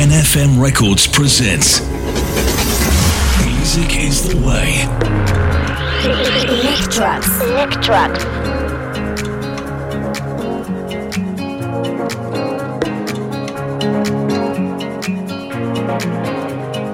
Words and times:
NFM 0.00 0.58
Records 0.58 1.06
presents 1.06 1.80
Music 3.44 3.98
is 3.98 4.26
the 4.30 4.36
Way. 4.38 4.80
Electract, 6.48 7.26
electract. 7.42 8.20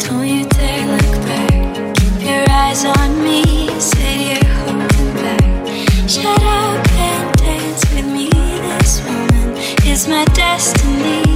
Don't 0.00 0.26
you 0.26 0.48
dare 0.48 0.86
look 0.88 1.26
back. 1.28 1.96
Keep 1.98 2.22
your 2.28 2.50
eyes 2.50 2.84
on 2.84 3.22
me, 3.22 3.68
said 3.78 4.42
you're 4.42 4.52
holding 4.52 5.14
back. 5.14 6.08
Shut 6.08 6.26
up 6.26 6.90
and 6.90 7.36
dance 7.36 7.94
with 7.94 8.06
me. 8.06 8.30
This 8.32 9.00
woman 9.04 9.56
is 9.86 10.08
my 10.08 10.24
destiny. 10.34 11.35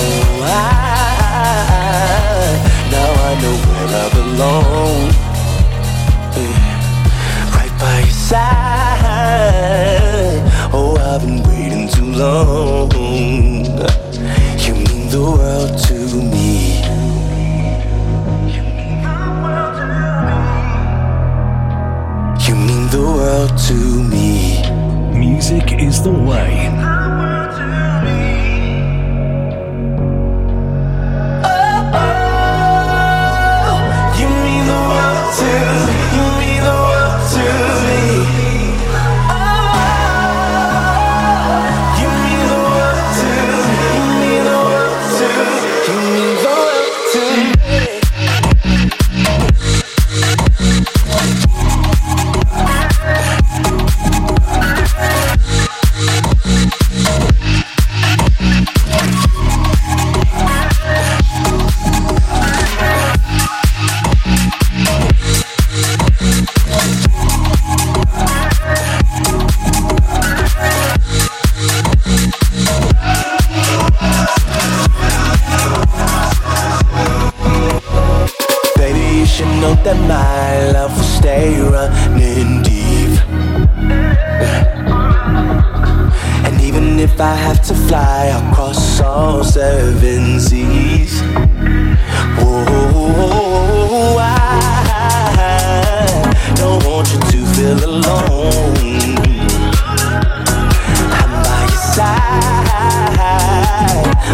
Oh, 0.00 0.40
I 0.44 0.56
now 2.90 3.10
I 3.28 3.32
know 3.42 3.56
where 3.66 3.90
I 4.02 4.06
belong. 4.16 5.00
Right 7.54 7.74
by 7.78 7.96
your 8.00 8.18
side. 8.30 9.68
Oh, 10.72 10.90
I've 10.96 11.20
been 11.20 11.40
waiting 11.48 11.86
too 11.88 12.10
long 12.24 12.90
You 14.64 14.72
mean 14.74 15.02
the 15.10 15.20
world 15.36 15.72
to 15.86 15.96
me. 16.32 16.48
World 23.18 23.58
to 23.58 23.74
me. 23.74 24.62
Music 25.12 25.72
is 25.72 26.00
the 26.04 26.12
way. 26.12 26.97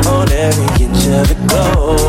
on 0.07 0.31
every 0.33 0.85
inch 0.85 1.07
of 1.09 1.29
the 1.29 1.37
globe. 1.47 2.04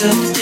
to 0.00 0.39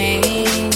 me. 0.00 0.69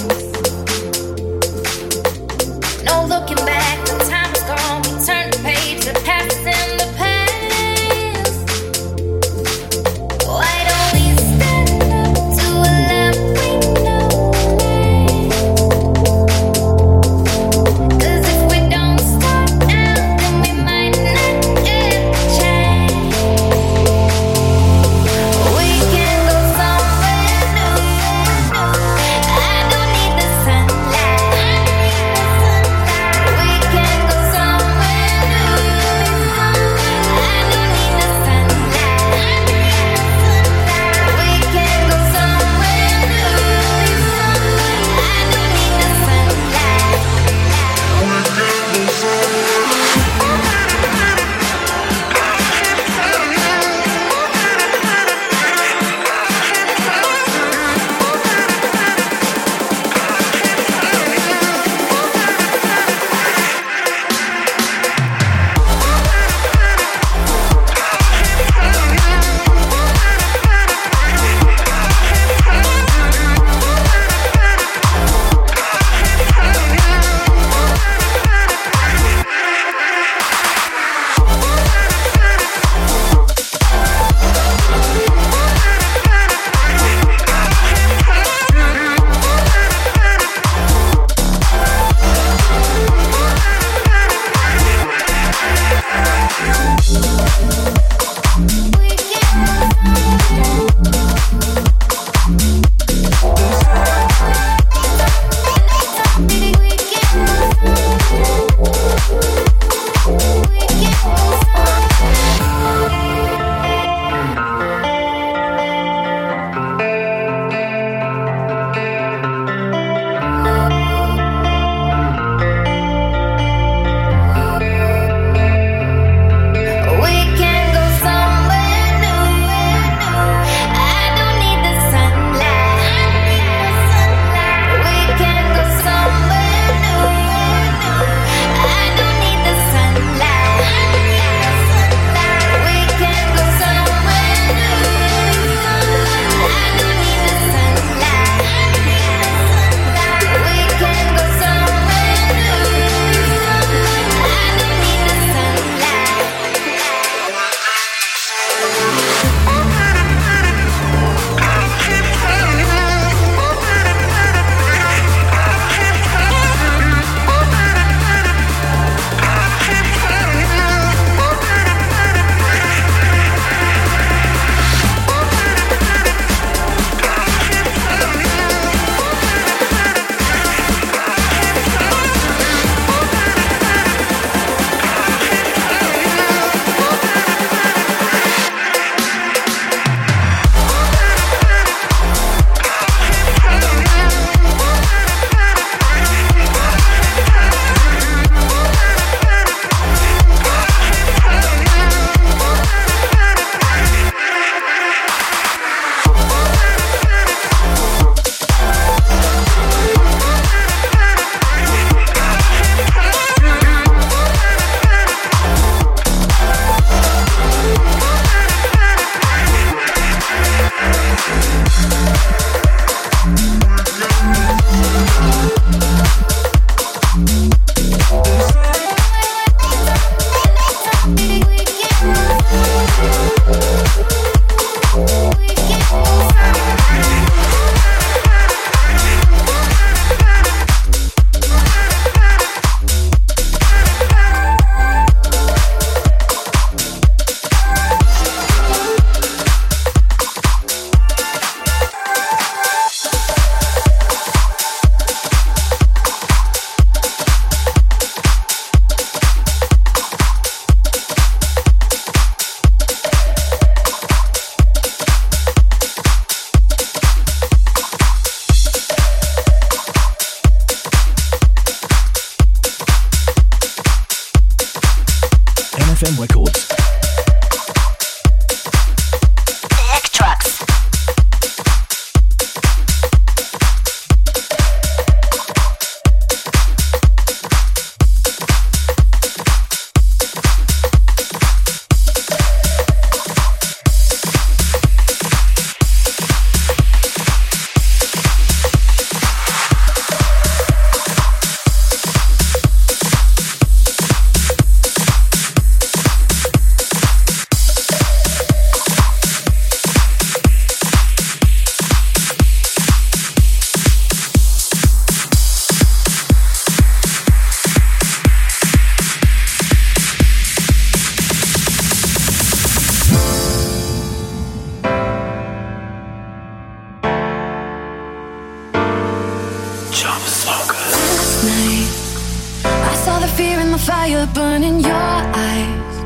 your 334.90 335.16
eyes. 335.48 335.96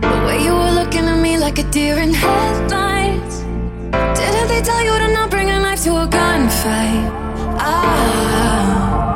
The 0.00 0.18
way 0.26 0.38
you 0.46 0.54
were 0.54 0.72
looking 0.80 1.04
at 1.12 1.20
me 1.20 1.38
like 1.38 1.58
a 1.58 1.64
deer 1.70 1.98
in 1.98 2.12
headlights. 2.14 3.36
Didn't 4.18 4.48
they 4.48 4.62
tell 4.62 4.82
you 4.82 4.94
to 4.98 5.08
not 5.12 5.30
bring 5.30 5.48
a 5.50 5.58
knife 5.58 5.82
to 5.84 5.90
a 6.04 6.06
gunfight? 6.06 7.10
Ah. 7.58 9.11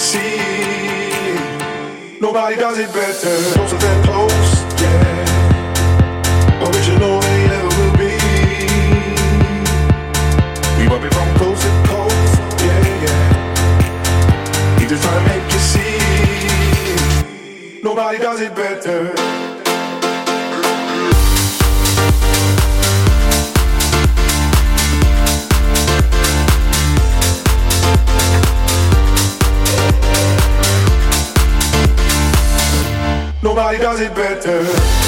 see. 0.00 1.36
Nobody 2.20 2.56
does 2.56 2.78
it 2.78 2.90
better. 2.92 3.36
Closer 3.52 3.76
than 3.76 4.04
close, 4.04 4.64
yeah. 4.80 6.64
Original 6.64 7.20
they 7.20 7.44
ever 7.56 7.68
will 7.76 7.92
be. 8.00 8.16
We 10.78 10.86
rub 10.88 11.04
it 11.04 11.12
from 11.12 11.28
coast 11.36 11.62
to 11.62 11.70
coast, 11.86 12.40
yeah, 12.64 13.04
yeah. 13.04 14.78
He 14.78 14.86
just 14.86 15.02
trying 15.04 15.20
to 15.20 15.24
make 15.30 15.52
you 15.52 15.60
see. 15.72 15.98
Nobody 17.82 18.18
does 18.18 18.40
it 18.40 18.54
better. 18.54 19.49
better. 34.42 34.99